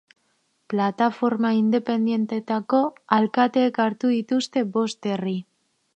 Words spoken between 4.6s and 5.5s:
bost herri.